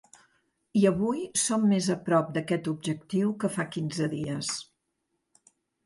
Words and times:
I 0.79 0.81
avui 0.91 1.21
som 1.41 1.67
més 1.75 1.91
a 1.97 1.99
prop 2.09 2.33
d’aquest 2.39 2.73
objectiu 2.73 3.37
que 3.45 3.55
fa 3.59 3.71
quinze 3.79 4.13
dies. 4.19 4.55